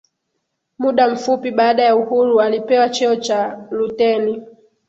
muda 0.79 1.09
mfupi 1.09 1.51
baada 1.51 1.83
ya 1.83 1.95
uhuru 1.95 2.41
alipewa 2.41 2.89
cheo 2.89 3.15
cha 3.15 3.67
luteni 3.71 4.43